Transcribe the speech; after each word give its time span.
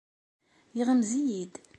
Yeɣmez-iyi-d. 0.77 1.53